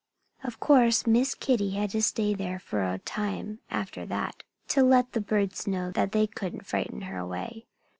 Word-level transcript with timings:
Of 0.43 0.59
course 0.59 1.05
Miss 1.05 1.35
Kitty 1.35 1.73
had 1.75 1.91
to 1.91 2.01
stay 2.01 2.33
there 2.33 2.57
for 2.57 2.81
a 2.83 2.97
time 2.97 3.59
after 3.69 4.03
that, 4.07 4.41
to 4.69 4.81
let 4.81 5.11
the 5.11 5.21
birds 5.21 5.67
know 5.67 5.91
that 5.91 6.11
they 6.11 6.25
couldn't 6.25 6.65
frighten 6.65 7.01
her 7.01 7.19
away. 7.19 7.67